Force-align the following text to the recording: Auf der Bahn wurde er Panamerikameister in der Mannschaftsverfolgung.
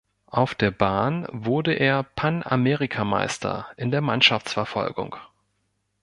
Auf 0.25 0.55
der 0.55 0.71
Bahn 0.71 1.27
wurde 1.31 1.73
er 1.75 2.01
Panamerikameister 2.01 3.67
in 3.77 3.91
der 3.91 4.01
Mannschaftsverfolgung. 4.01 5.15